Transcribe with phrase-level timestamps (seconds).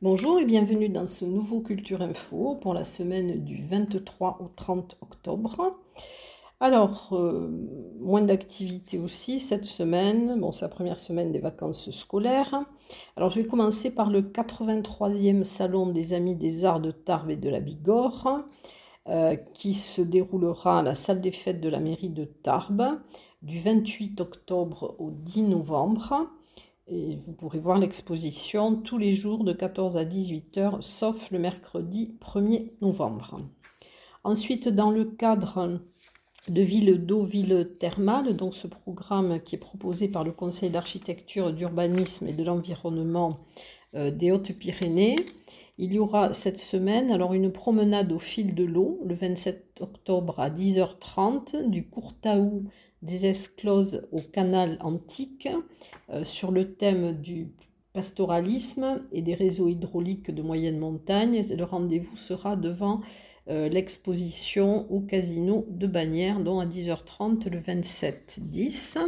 [0.00, 4.96] Bonjour et bienvenue dans ce nouveau Culture Info pour la semaine du 23 au 30
[5.02, 5.78] octobre.
[6.60, 7.50] Alors, euh,
[8.00, 10.40] moins d'activité aussi cette semaine.
[10.40, 12.64] Bon, c'est la première semaine des vacances scolaires.
[13.16, 17.36] Alors, je vais commencer par le 83e Salon des Amis des Arts de Tarbes et
[17.36, 18.44] de la Bigorre,
[19.08, 23.00] euh, qui se déroulera à la salle des fêtes de la mairie de Tarbes
[23.42, 26.28] du 28 octobre au 10 novembre.
[26.88, 31.38] Et vous pourrez voir l'exposition tous les jours de 14 à 18 heures, sauf le
[31.38, 33.40] mercredi 1er novembre.
[34.24, 35.80] Ensuite, dans le cadre
[36.48, 41.52] de ville d'eau, ville thermale, donc ce programme qui est proposé par le Conseil d'architecture,
[41.52, 43.38] d'urbanisme et de l'environnement
[43.94, 45.16] euh, des Hautes-Pyrénées,
[45.78, 50.40] il y aura cette semaine alors une promenade au fil de l'eau le 27 octobre
[50.40, 52.64] à 10h30 du Courtaou
[53.02, 55.48] des escloses au canal antique
[56.10, 57.52] euh, sur le thème du
[57.92, 61.42] pastoralisme et des réseaux hydrauliques de moyenne montagne.
[61.48, 63.00] Le rendez-vous sera devant
[63.48, 68.98] euh, l'exposition au casino de Bagnères, dont à 10h30 le 27-10.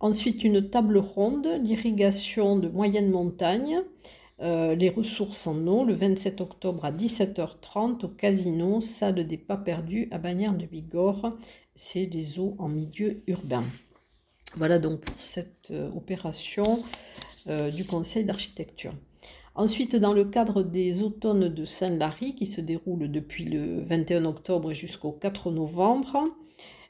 [0.00, 3.82] Ensuite, une table ronde, l'irrigation de moyenne montagne,
[4.40, 9.56] euh, les ressources en eau, le 27 octobre à 17h30 au casino, salle des pas
[9.56, 11.36] perdus à Bagnères de Bigorre
[11.76, 13.64] c'est les eaux en milieu urbain.
[14.56, 16.84] Voilà donc pour cette euh, opération
[17.48, 18.94] euh, du Conseil d'architecture.
[19.56, 24.72] Ensuite, dans le cadre des automnes de Saint-Lary, qui se déroulent depuis le 21 octobre
[24.72, 26.28] jusqu'au 4 novembre,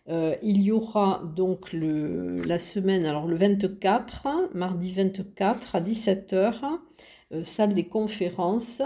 [0.06, 6.78] il y aura donc la semaine, alors le 24, mardi 24 à 17h,
[7.42, 8.82] salle des conférences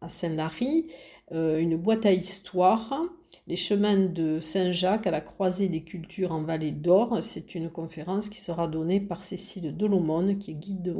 [0.00, 0.86] à Saint-Lary,
[1.30, 3.04] une boîte à histoire
[3.50, 7.18] les chemins de Saint-Jacques à la croisée des cultures en Vallée d'Or.
[7.20, 10.94] C'est une conférence qui sera donnée par Cécile Delomone, qui est guide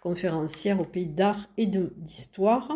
[0.00, 2.72] conférencière au pays d'art et d'histoire.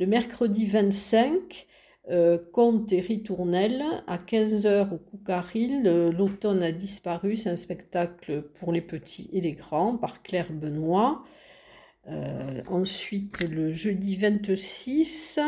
[0.00, 1.68] Le mercredi 25,
[2.10, 5.84] euh, conte et ritournelle à 15h au Coucaril.
[6.16, 11.22] L'automne a disparu, c'est un spectacle pour les petits et les grands par Claire Benoît.
[12.10, 15.38] Euh, ensuite, le jeudi 26,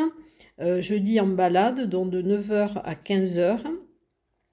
[0.61, 3.61] euh, jeudi en balade, donc de 9h à 15h.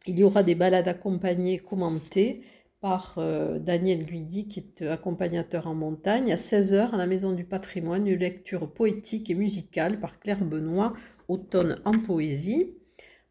[0.07, 2.41] Il y aura des balades accompagnées, commentées
[2.81, 6.31] par euh, Daniel Guidi, qui est accompagnateur en montagne.
[6.31, 10.93] À 16h, à la Maison du Patrimoine, une lecture poétique et musicale par Claire Benoît,
[11.27, 12.73] automne en poésie.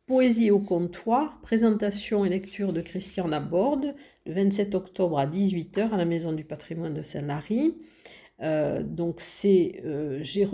[0.07, 5.97] Poésie au comptoir, présentation et lecture de Christian Laborde, le 27 octobre à 18h à
[5.97, 7.77] la Maison du Patrimoine de Saint-Lary.
[8.41, 9.83] Euh, donc c'est
[10.21, 10.45] j'ai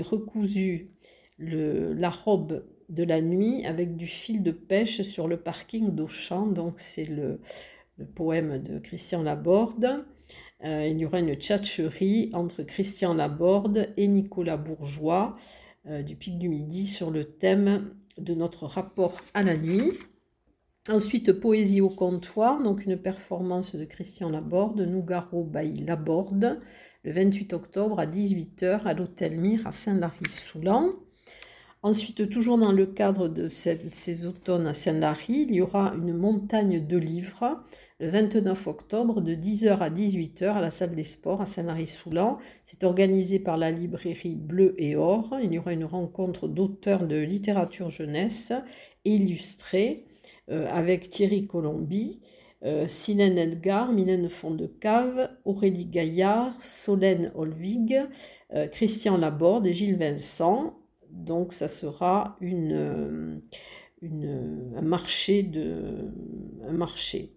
[0.00, 0.90] recousu
[1.38, 6.46] la robe de la nuit avec du fil de pêche sur le parking d'Auchan.
[6.46, 7.40] Donc c'est le,
[8.14, 10.04] poème de Christian Laborde.
[10.64, 15.36] Euh, il y aura une tchatcherie entre Christian Laborde et Nicolas Bourgeois
[15.86, 19.92] euh, du Pic du Midi sur le thème de notre rapport à la nuit.
[20.88, 26.58] Ensuite, Poésie au comptoir, donc une performance de Christian Laborde, Nougaro by Laborde,
[27.04, 30.94] le 28 octobre à 18h à l'Hôtel Mire à Saint-Lary-Soulan.
[31.82, 36.86] Ensuite, toujours dans le cadre de ces automnes à Saint-Lary, il y aura une montagne
[36.86, 37.62] de livres
[37.98, 42.38] le 29 octobre de 10h à 18h à la salle des sports à Saint-Lary-Soulan.
[42.64, 45.36] C'est organisé par la librairie Bleu et Or.
[45.42, 48.54] Il y aura une rencontre d'auteurs de littérature jeunesse
[49.04, 50.06] illustrée
[50.50, 52.20] avec Thierry Colombi,
[52.62, 58.06] euh, Silène Edgar, Mylène Fondecave, Aurélie Gaillard, Solène Olvig,
[58.52, 60.76] euh, Christian Laborde et Gilles Vincent
[61.10, 63.40] donc ça sera une,
[64.02, 66.10] un marché de
[66.70, 67.32] marché.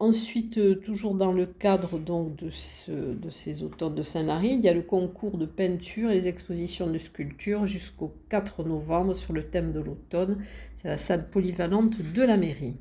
[0.00, 5.36] Ensuite, toujours dans le cadre de ces auteurs de Saint-Lary, il y a le concours
[5.36, 10.42] de peinture et les expositions de sculpture jusqu'au 4 novembre sur le thème de l'automne.
[10.80, 12.76] C'est la salle polyvalente de la mairie.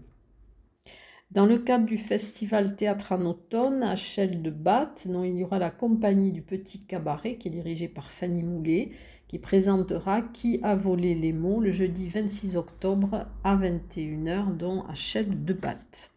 [1.32, 5.60] Dans le cadre du festival Théâtre en automne à Chelles de Batte, il y aura
[5.60, 8.92] la compagnie du Petit Cabaret qui est dirigée par Fanny Moulet
[9.28, 14.94] qui présentera Qui a volé les mots le jeudi 26 octobre à 21h, dont à
[14.94, 16.12] Chelles de Batte.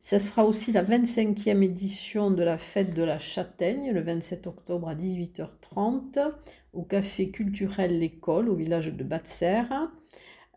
[0.00, 4.90] Ce sera aussi la 25e édition de la fête de la châtaigne, le 27 octobre
[4.90, 6.30] à 18h30,
[6.74, 9.90] au café culturel L'École, au village de Batte-Serre.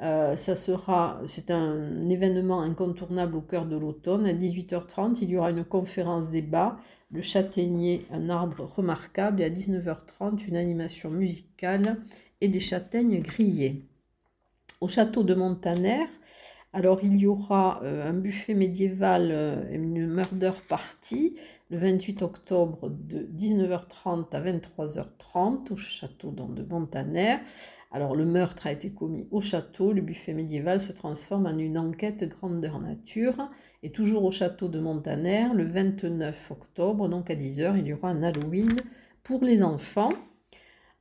[0.02, 4.28] Euh, ça sera, c'est un événement incontournable au cœur de l'automne.
[4.28, 6.78] À 18h30, il y aura une conférence débat,
[7.12, 11.98] le châtaignier, un arbre remarquable, et à 19h30, une animation musicale
[12.42, 13.86] et des châtaignes grillées.
[14.82, 16.06] Au château de Montaner,
[16.74, 21.36] alors il y aura un buffet médiéval, une murder party,
[21.70, 27.38] le 28 octobre de 19h30 à 23h30 au château de Montaner.
[27.92, 31.78] Alors le meurtre a été commis au château, le buffet médiéval se transforme en une
[31.78, 33.50] enquête grandeur nature.
[33.84, 38.10] Et toujours au château de Montaner, le 29 octobre, donc à 10h, il y aura
[38.10, 38.76] un Halloween
[39.24, 40.14] pour les enfants.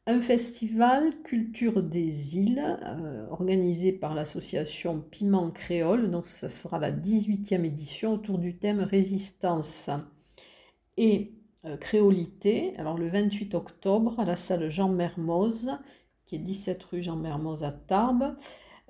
[0.09, 6.11] Un festival Culture des îles euh, organisé par l'association Piment Créole.
[6.13, 9.91] Donc ce sera la 18e édition autour du thème résistance
[10.97, 11.33] et
[11.65, 12.75] euh, créolité.
[12.79, 15.71] Alors le 28 octobre à la salle Jean Mermoz
[16.27, 18.37] qui est 17 rue Jean Mermoz à Tarbes.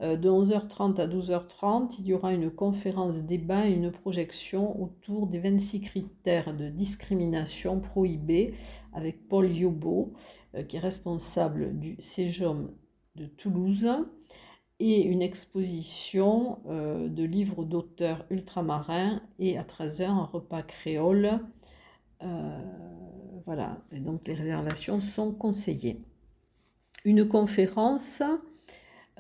[0.03, 5.26] Euh, de 11h30 à 12h30, il y aura une conférence débat et une projection autour
[5.26, 8.55] des 26 critères de discrimination prohibés
[8.93, 10.12] avec Paul Yobo,
[10.55, 12.73] euh, qui est responsable du CEJOM
[13.14, 13.88] de Toulouse,
[14.79, 21.41] et une exposition de livres d'auteurs ultramarins et à 13h un repas créole.
[22.21, 26.01] Voilà, et donc les réservations sont conseillées
[27.07, 28.23] une conférence.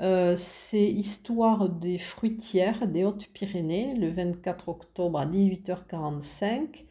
[0.00, 6.84] Euh, c'est Histoire des fruitières des Hautes-Pyrénées, le 24 octobre à 18h45,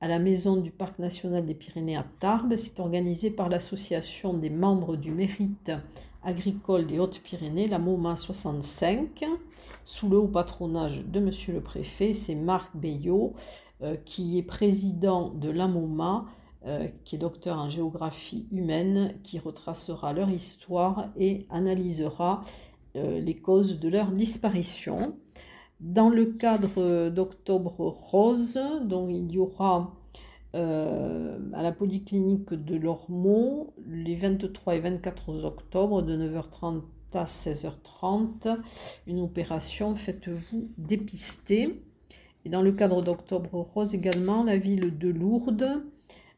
[0.00, 2.56] à la maison du Parc national des Pyrénées à Tarbes.
[2.56, 5.70] C'est organisé par l'association des membres du mérite
[6.24, 9.24] agricole des Hautes-Pyrénées, la MOMA 65,
[9.84, 12.12] sous le haut patronage de Monsieur le Préfet.
[12.12, 13.63] C'est Marc Bayot, euh,
[14.04, 16.26] qui est président de la MOMA
[16.66, 22.40] euh, qui est docteur en géographie humaine, qui retracera leur histoire et analysera
[22.96, 25.18] euh, les causes de leur disparition.
[25.80, 29.94] Dans le cadre d'Octobre Rose, dont il y aura
[30.54, 36.80] euh, à la polyclinique de Lormeau les 23 et 24 octobre de 9h30
[37.12, 38.56] à 16h30,
[39.06, 41.78] une opération Faites-vous dépister.
[42.44, 45.82] Et dans le cadre d'Octobre Rose également, la ville de Lourdes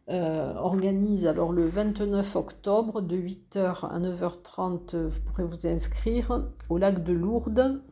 [0.08, 6.78] euh, organise alors le 29 octobre de 8h à 9h30, vous pourrez vous inscrire au
[6.78, 7.82] lac de Lourdes.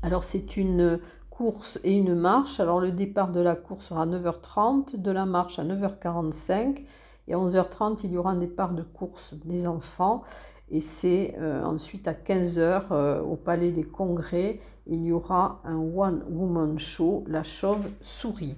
[0.00, 0.98] Alors c'est une
[1.28, 2.60] course et une marche.
[2.60, 6.84] Alors le départ de la course sera à 9h30, de la marche à 9h45
[7.28, 10.22] et à 11h30 il y aura un départ de course des enfants
[10.70, 15.76] et c'est euh, ensuite à 15h euh, au Palais des Congrès il y aura un
[15.76, 18.56] One Woman Show, la chauve-souris.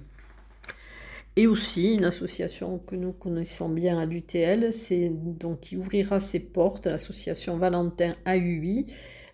[1.37, 6.41] Et aussi une association que nous connaissons bien à l'UTL, c'est donc qui ouvrira ses
[6.41, 8.85] portes, l'association Valentin AUI,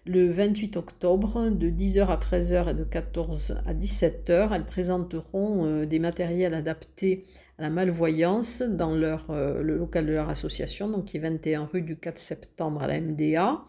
[0.06, 4.50] le 28 octobre de 10h à 13h et de 14 à 17h.
[4.54, 7.26] Elles présenteront euh, des matériels adaptés
[7.58, 11.66] à la malvoyance dans leur, euh, le local de leur association, donc qui est 21
[11.66, 13.64] rue du 4 septembre à la MDA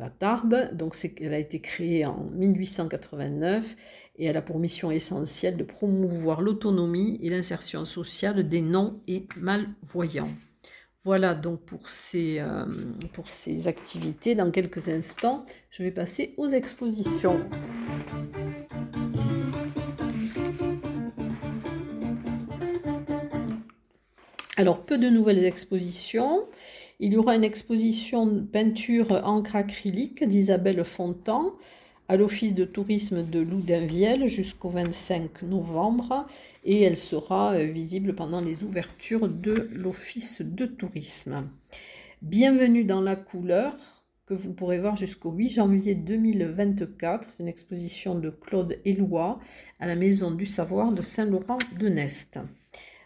[0.00, 0.70] à Tarbes.
[0.72, 3.76] Donc elle a été créée en 1889
[4.16, 9.26] et elle a pour mission essentielle de promouvoir l'autonomie et l'insertion sociale des non et
[9.36, 10.30] malvoyants.
[11.04, 12.64] Voilà donc pour ces, euh,
[13.12, 14.36] pour ces activités.
[14.36, 17.40] Dans quelques instants, je vais passer aux expositions.
[24.56, 26.46] Alors, peu de nouvelles expositions.
[27.04, 31.52] Il y aura une exposition peinture encre acrylique d'Isabelle Fontan
[32.06, 36.28] à l'Office de tourisme de Loudainvielle jusqu'au 25 novembre
[36.62, 41.48] et elle sera euh, visible pendant les ouvertures de l'Office de tourisme.
[42.22, 43.74] Bienvenue dans la couleur
[44.24, 47.28] que vous pourrez voir jusqu'au 8 janvier 2024.
[47.28, 49.40] C'est une exposition de Claude Éloi
[49.80, 52.38] à la Maison du Savoir de Saint-Laurent-de-Nest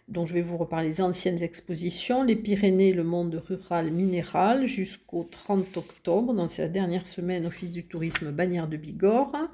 [0.08, 5.24] dont je vais vous reparler les anciennes expositions, les Pyrénées, le monde rural minéral, jusqu'au
[5.24, 9.50] 30 octobre, c'est la dernière semaine, Office du tourisme Bagnères de Bigorre,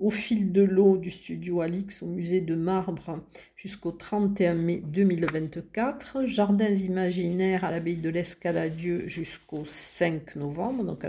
[0.00, 3.20] au fil de l'eau du studio Alix au musée de marbre
[3.56, 11.04] jusqu'au 31 mai 2024, Jardins imaginaires à l'abbaye de l'Escaladieu jusqu'au 5 novembre, donc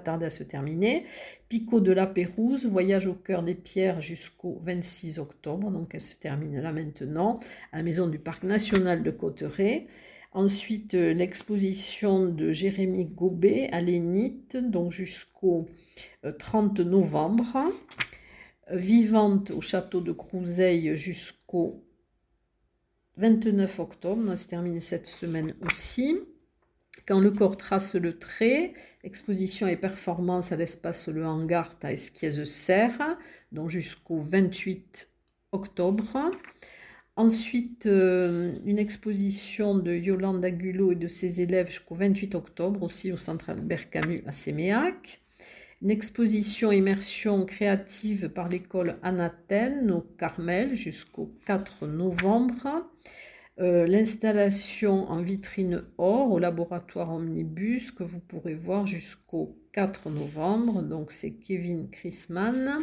[0.00, 1.04] pas à se terminer.
[1.48, 6.16] Picot de la Pérouse, voyage au cœur des pierres jusqu'au 26 octobre, donc elle se
[6.16, 7.40] termine là maintenant,
[7.72, 9.86] à la maison du Parc national de Cotteret.
[10.32, 15.66] Ensuite, euh, l'exposition de Jérémy Gobet à l'Énite, donc jusqu'au
[16.38, 17.72] 30 euh, novembre.
[18.70, 21.84] Vivante au château de Crouseille jusqu'au
[23.16, 26.18] 29 octobre, ça se termine cette semaine aussi.
[27.06, 33.16] Quand le corps trace le trait, exposition et performance à l'espace Le Hangar à Esquiez-Serre,
[33.52, 35.08] donc jusqu'au 28
[35.52, 36.30] octobre.
[37.14, 43.12] Ensuite, euh, une exposition de Yolande Agulot et de ses élèves jusqu'au 28 octobre, aussi
[43.12, 43.86] au Centre Albert
[44.26, 45.22] à Séméac.
[45.82, 52.90] Une exposition immersion créative par l'école Anathène au Carmel jusqu'au 4 novembre.
[53.58, 60.82] Euh, l'installation en vitrine or au laboratoire Omnibus que vous pourrez voir jusqu'au 4 novembre.
[60.82, 62.80] Donc c'est Kevin Chrisman.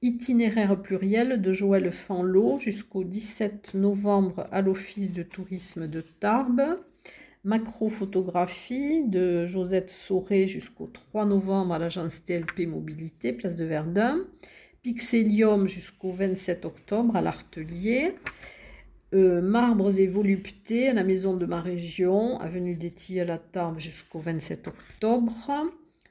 [0.00, 6.78] Itinéraire pluriel de Joël Fanlot jusqu'au 17 novembre à l'Office de tourisme de Tarbes.
[7.44, 14.24] Macrophotographie de Josette Sauré jusqu'au 3 novembre à l'agence TLP Mobilité, place de Verdun.
[14.82, 18.14] Pixelium jusqu'au 27 octobre à l'Artelier.
[19.12, 23.80] Euh, marbres et voluptés à la maison de ma région, avenue des à la Tarbes
[23.80, 25.32] jusqu'au 27 octobre,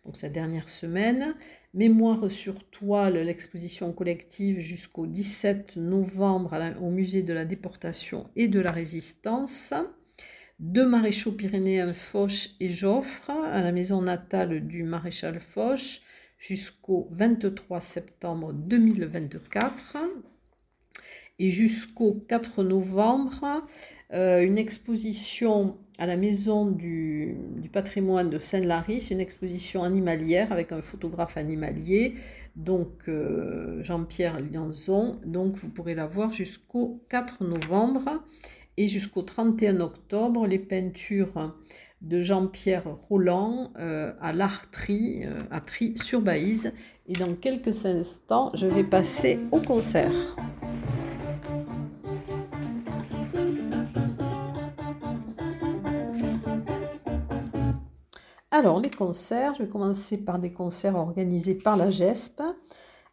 [0.04, 1.34] donc sa dernière semaine.
[1.74, 8.60] Mémoire sur toile, l'exposition collective jusqu'au 17 novembre au musée de la déportation et de
[8.60, 9.74] la résistance.
[10.60, 16.02] Deux maréchaux pyrénéens Foch et Joffre à la maison natale du maréchal Foch
[16.38, 19.98] jusqu'au 23 septembre 2024.
[21.40, 23.64] Et jusqu'au 4 novembre,
[24.14, 27.36] euh, une exposition à la maison du,
[27.72, 32.16] patrimoine de Saint-Lary, une exposition animalière avec un photographe animalier,
[32.56, 35.20] donc euh, Jean-Pierre Lianzon.
[35.26, 38.22] Donc vous pourrez la voir jusqu'au 4 novembre
[38.78, 41.54] et jusqu'au 31 octobre, les peintures
[42.02, 46.74] de Jean-Pierre Roland euh, à l'Artri, à Tri sur Baïse.
[47.08, 50.12] Et dans quelques instants, je vais passer au concert.
[58.60, 62.42] Alors, les concerts, je vais commencer par des concerts organisés par la GESP.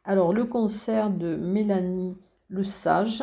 [0.05, 2.17] Alors, le concert de Mélanie
[2.49, 3.23] Le Sage,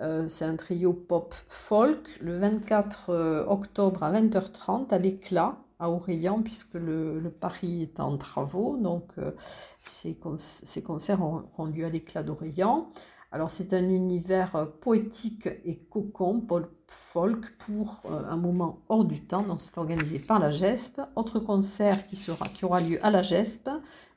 [0.00, 5.90] euh, c'est un trio pop folk, le 24 euh, octobre à 20h30 à l'éclat à
[5.90, 8.76] Aurélien, puisque le, Paris est en travaux.
[8.76, 9.32] Donc, euh,
[9.80, 12.86] ces, concerts auront lieu à l'éclat d'Aurélien.
[13.30, 16.46] Alors c'est un univers euh, poétique et cocon,
[16.86, 19.42] folk, pour euh, un moment hors du temps.
[19.42, 21.02] Donc c'est organisé par la GESP.
[21.14, 22.18] Autre concert qui,
[22.62, 23.68] aura lieu à la GESP,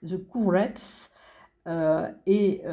[0.06, 1.12] The Courettes
[1.68, 2.63] euh, et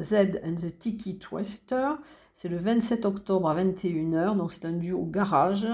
[0.00, 1.90] Z and the Tiki Twister.
[2.32, 4.36] C'est le 27 octobre à 21h.
[4.36, 5.66] Donc c'est un duo garage,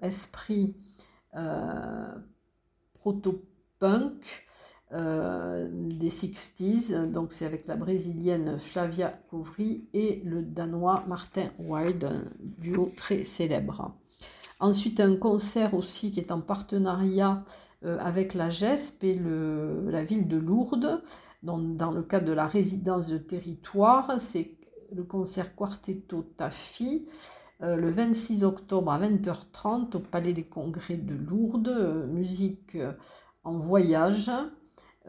[0.00, 0.74] esprit
[3.00, 4.46] proto-punk.
[4.92, 7.12] Euh, des 60s.
[7.12, 13.22] Donc c'est avec la brésilienne Flavia Couvry et le danois Martin Wild, un duo très
[13.22, 13.94] célèbre.
[14.58, 17.44] Ensuite un concert aussi qui est en partenariat
[17.84, 19.20] euh, avec la GESP et
[19.86, 21.02] la ville de Lourdes.
[21.44, 24.56] Dans le cadre de la résidence de territoire, c'est
[24.92, 27.06] le concert Quartetto Tafi.
[27.62, 32.76] Euh, le 26 octobre à 20h30 au Palais des Congrès de Lourdes, musique
[33.44, 34.30] en voyage,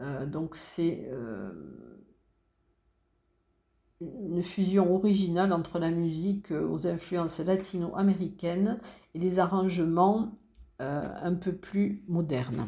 [0.00, 1.50] euh, donc c'est euh,
[4.00, 8.78] une fusion originale entre la musique euh, aux influences latino-américaines
[9.14, 10.38] et les arrangements
[10.84, 12.66] un peu plus modernes.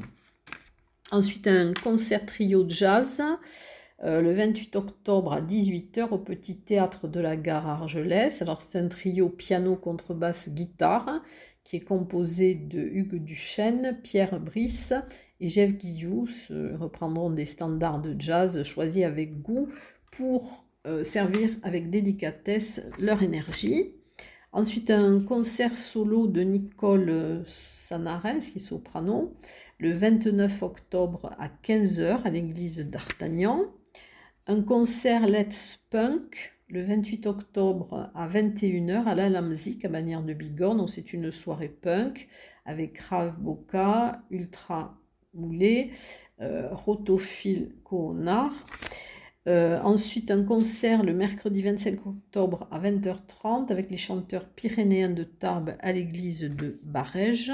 [1.11, 3.21] Ensuite, un concert trio jazz
[4.05, 8.41] le 28 octobre à 18h au Petit Théâtre de la Gare Argelès.
[8.41, 11.23] Alors, c'est un trio piano, contrebasse, guitare
[11.65, 14.95] qui est composé de Hugues Duchesne, Pierre Brice
[15.45, 19.69] et Jeff Guillou reprendront des standards de jazz choisis avec goût
[20.11, 23.93] pour euh, servir avec délicatesse leur énergie.
[24.53, 29.35] Ensuite, un concert solo de Nicole Sanarens, qui est soprano,
[29.79, 33.67] le 29 octobre à 15h à l'église d'Artagnan.
[34.47, 40.33] Un concert Let's Punk le 28 octobre à 21h à la Lamzik à Manière de
[40.33, 40.89] Bigorre.
[40.89, 42.29] c'est une soirée punk
[42.65, 44.99] avec Rav Boca, Ultra
[45.35, 45.91] Moulé,
[46.41, 47.73] euh, Rotophile
[49.47, 55.25] euh, ensuite, un concert le mercredi 25 octobre à 20h30 avec les chanteurs pyrénéens de
[55.25, 57.53] Tarbes à l'église de Barège.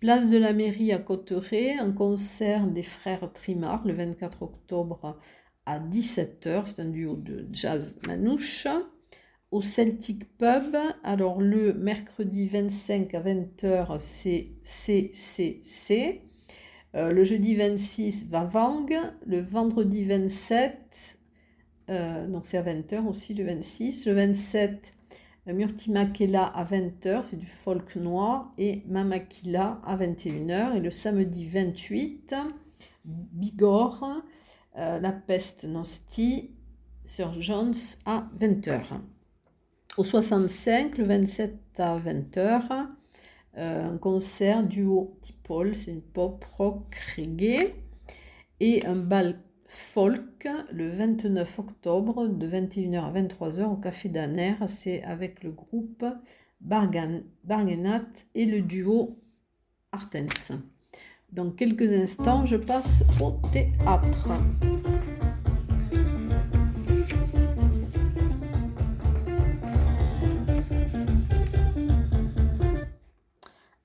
[0.00, 5.20] Place de la mairie à Cotteret, un concert des frères Trimard le 24 octobre
[5.66, 6.64] à 17h.
[6.66, 8.66] C'est un duo de jazz manouche.
[9.50, 16.22] Au Celtic Pub, alors le mercredi 25 à 20h, c'est CCC.
[16.94, 18.86] Euh, le jeudi 26, Vavang.
[19.26, 21.18] Le vendredi 27,
[21.88, 24.06] euh, donc c'est à 20h aussi le 26.
[24.06, 24.92] Le 27,
[25.46, 28.52] Murtimakela à 20h, c'est du folk noir.
[28.58, 30.76] Et Mamakila à 21h.
[30.76, 32.34] Et le samedi 28,
[33.04, 34.22] Bigorre,
[34.76, 36.50] euh, La peste Nosti,
[37.04, 38.82] Sir Jones à 20h.
[39.96, 42.86] Au 65, le 27 à 20h,
[43.54, 47.74] un concert duo Tipol, c'est une pop rock reggae,
[48.60, 54.54] et un bal folk le 29 octobre de 21h à 23h au Café d'Aner.
[54.68, 56.04] C'est avec le groupe
[56.60, 58.04] Bargenat
[58.34, 59.10] et le duo
[59.90, 60.52] Artens.
[61.32, 64.28] Dans quelques instants, je passe au théâtre.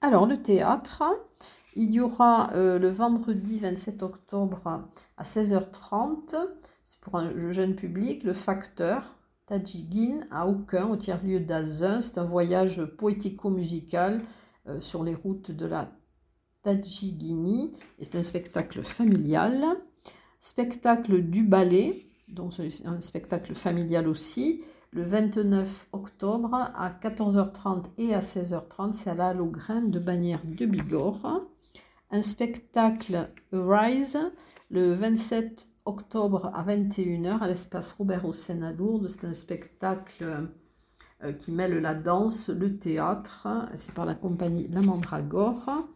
[0.08, 1.04] Alors, le théâtre,
[1.76, 4.88] il y aura euh, le vendredi 27 octobre
[5.18, 6.34] à 16h30,
[6.86, 12.00] c'est pour un jeune public, le facteur Tadjigin à Aucun, au tiers-lieu d'Azun.
[12.00, 14.22] C'est un voyage poético-musical
[14.70, 15.92] euh, sur les routes de la
[16.64, 17.74] Tadjigini.
[18.02, 19.62] C'est un spectacle familial.
[20.40, 24.64] Spectacle du ballet, donc c'est un spectacle familial aussi.
[24.91, 30.65] Le 29 octobre à 14h30 et à 16h30, c'est à la Grain de Bagnères de
[30.65, 31.41] Bigorre.
[32.10, 34.17] Un spectacle Rise
[34.70, 39.10] le 27 octobre à 21h à l'espace Robert Hossein à Lourdes.
[39.10, 40.48] C'est un spectacle
[41.24, 43.48] euh, qui mêle la danse, le théâtre.
[43.75, 45.88] C'est par la compagnie La Mandragore.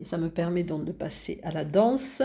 [0.00, 2.22] Et ça me permet donc de passer à la danse,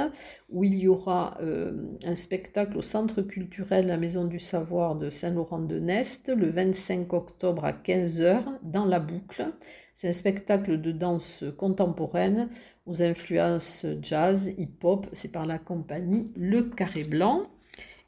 [0.49, 1.73] où il y aura euh,
[2.05, 7.73] un spectacle au Centre culturel La Maison du Savoir de Saint-Laurent-de-Nest le 25 octobre à
[7.73, 9.51] 15h dans la boucle.
[9.93, 12.49] C'est un spectacle de danse contemporaine
[12.85, 15.07] aux influences jazz, hip-hop.
[15.11, 17.47] C'est par la compagnie Le Carré Blanc.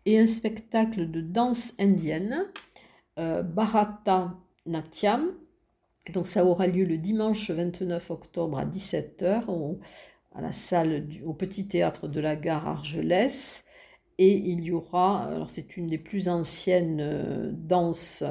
[0.06, 2.46] Et un spectacle de danse indienne,
[3.20, 4.34] euh, Bharata
[4.66, 5.34] Natyam,
[6.12, 9.80] donc ça aura lieu le dimanche 29 octobre à 17h au,
[10.34, 13.66] à la salle du, au petit théâtre de la gare Argelès.
[14.20, 18.24] Et il y aura, alors c'est une des plus anciennes euh, danses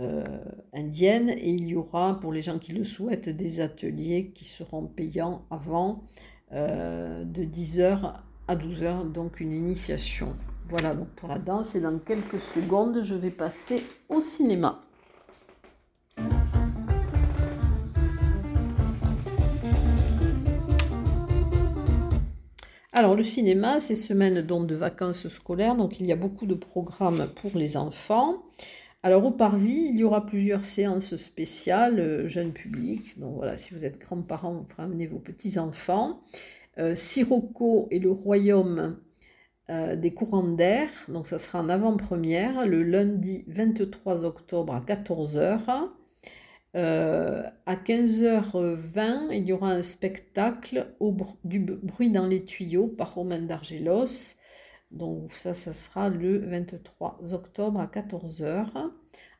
[0.00, 0.24] euh,
[0.72, 4.86] indiennes, et il y aura pour les gens qui le souhaitent des ateliers qui seront
[4.86, 6.08] payants avant
[6.52, 8.14] euh, de 10h
[8.48, 10.36] à 12h, donc une initiation.
[10.68, 14.85] Voilà donc pour la danse, et dans quelques secondes, je vais passer au cinéma.
[22.96, 26.54] Alors le cinéma, c'est semaine donc de vacances scolaires, donc il y a beaucoup de
[26.54, 28.42] programmes pour les enfants.
[29.02, 33.18] Alors au Parvis, il y aura plusieurs séances spéciales, euh, jeunes publics.
[33.18, 36.22] Donc voilà, si vous êtes grands-parents, vous pourrez amener vos petits-enfants.
[36.78, 38.98] Euh, Sirocco et le royaume
[39.68, 40.88] euh, des courants d'air.
[41.08, 45.90] Donc ça sera en avant-première le lundi 23 octobre à 14h.
[46.76, 50.94] Euh, à 15h20, il y aura un spectacle
[51.44, 54.36] du bruit dans les tuyaux par Romain d'Argelos.
[54.90, 58.90] Donc ça, ça sera le 23 octobre à 14h.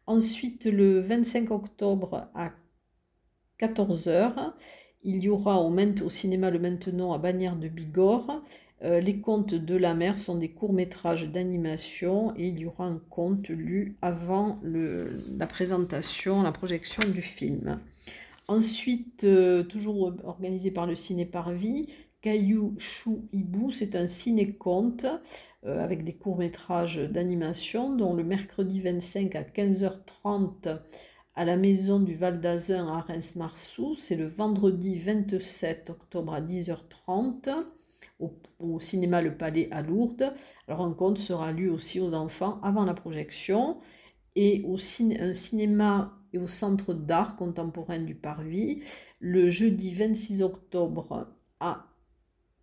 [0.07, 2.53] Ensuite, le 25 octobre à
[3.61, 4.55] 14h,
[5.03, 8.43] il y aura au, au cinéma Le Maintenant à Bagnères de Bigorre
[8.85, 13.01] euh, les contes de la mer sont des courts-métrages d'animation et il y aura un
[13.09, 17.81] conte lu avant la présentation, la projection du film.
[18.49, 21.89] Ensuite, euh, toujours organisé par le Ciné Parvis,
[22.21, 25.07] Caillou Chou Hibou, c'est un ciné-conte
[25.65, 30.81] euh, avec des courts-métrages d'animation, dont le mercredi 25 à 15h30
[31.35, 37.51] à la maison du Val d'Azun à Reims-Marsou, c'est le vendredi 27 octobre à 10h30
[38.19, 40.33] au, cinéma Le Palais à Lourdes.
[40.69, 43.79] Alors un conte sera lu aussi aux enfants avant la projection
[44.35, 48.83] et au cinéma et au centre d'art contemporain du Parvis
[49.21, 51.87] le jeudi 26 octobre à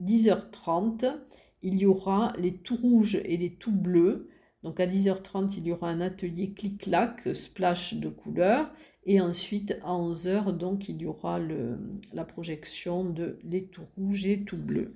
[0.01, 1.15] 10h30.
[1.61, 4.29] Il y aura les tout rouges et les tout bleus.
[4.63, 8.71] Donc à 10h30, il y aura un atelier clic-clac, splash de couleurs.
[9.05, 11.77] Et ensuite, à 11h, donc, il y aura le,
[12.13, 14.95] la projection de les tout rouges et tout bleus.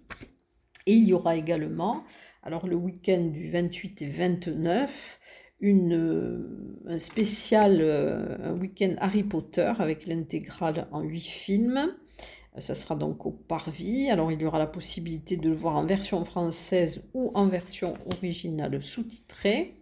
[0.87, 2.05] Et il y aura également,
[2.43, 5.19] alors le week-end du 28 et 29,
[5.59, 11.93] une, euh, un spécial, euh, week-end Harry Potter avec l'intégrale en 8 films.
[12.59, 14.09] Ça sera donc au Parvis.
[14.09, 17.93] Alors il y aura la possibilité de le voir en version française ou en version
[18.05, 19.75] originale sous-titrée.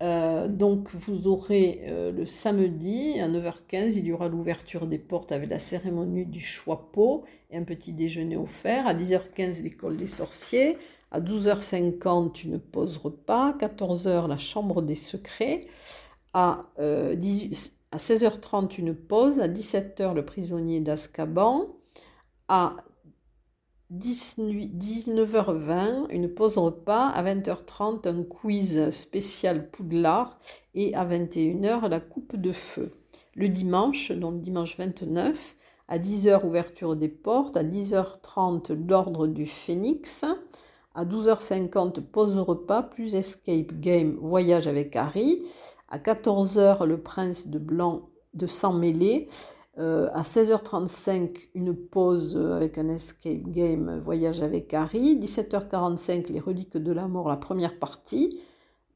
[0.00, 5.58] Donc vous aurez le samedi à 9h15, il y aura l'ouverture des portes avec la
[5.58, 8.86] cérémonie du choix pot et un petit déjeuner offert.
[8.86, 10.78] À 10h15, l'école des sorciers.
[11.10, 13.52] À 12h50, une pause repas.
[13.58, 15.66] 14h, la chambre des secrets.
[16.32, 17.16] À, euh,
[17.92, 19.40] à 16h30, une pause.
[19.40, 21.68] À 17h, le prisonnier d'Azkaban.
[22.48, 22.76] À
[23.92, 27.08] 19h20, une pause repas.
[27.08, 30.38] À 20h30, un quiz spécial Poudlard.
[30.74, 32.92] Et à 21h, la coupe de feu.
[33.34, 35.56] Le dimanche, donc dimanche 29,
[35.88, 37.56] à 10h, ouverture des portes.
[37.56, 40.24] À 10h30, l'ordre du Phénix.
[40.94, 45.42] À 12h50, pause repas, plus escape game, voyage avec Harry.
[45.88, 49.28] À 14h, le prince de blanc de sang mêlé.
[49.78, 55.16] Euh, à 16h35, une pause avec un escape game voyage avec Harry.
[55.16, 58.40] 17h45, les reliques de la mort, la première partie.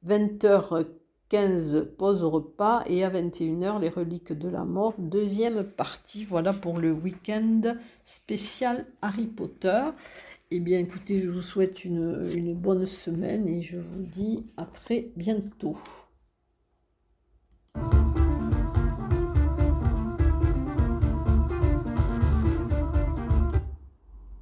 [0.06, 2.82] 20h15, pause repas.
[2.86, 6.24] Et à 21h, les reliques de la mort, deuxième partie.
[6.24, 9.84] Voilà pour le week-end spécial Harry Potter.
[10.50, 15.10] Eh bien, écoutez, je vous souhaite une bonne semaine et je vous dis à très
[15.16, 15.76] bientôt.